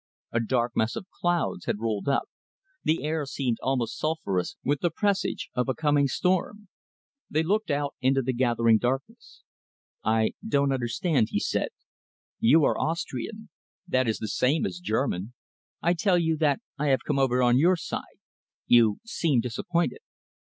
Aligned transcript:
A 0.31 0.39
dark 0.39 0.71
mass 0.75 0.95
of 0.95 1.07
clouds 1.11 1.65
had 1.65 1.77
rolled 1.79 2.07
up; 2.09 2.27
the 2.83 3.03
air 3.03 3.23
seemed 3.27 3.59
almost 3.61 3.99
sulphurous 3.99 4.57
with 4.65 4.79
the 4.79 4.89
presage 4.89 5.51
of 5.53 5.69
a 5.69 5.75
coming 5.75 6.07
storm. 6.07 6.69
They 7.29 7.43
looked 7.43 7.69
out 7.69 7.93
into 8.01 8.23
the 8.23 8.33
gathering 8.33 8.79
darkness. 8.79 9.43
"I 10.03 10.31
don't 10.43 10.71
understand," 10.71 11.27
he 11.29 11.39
said. 11.39 11.69
"You 12.39 12.63
are 12.65 12.79
Austrian; 12.79 13.49
that 13.87 14.07
is 14.07 14.17
the 14.17 14.27
same 14.27 14.65
as 14.65 14.79
German. 14.79 15.35
I 15.83 15.93
tell 15.93 16.17
you 16.17 16.35
that 16.37 16.61
I 16.79 16.87
have 16.87 17.03
come 17.05 17.19
over 17.19 17.43
on 17.43 17.59
your 17.59 17.75
side. 17.75 18.17
You 18.65 18.97
seem 19.05 19.39
disappointed." 19.39 19.99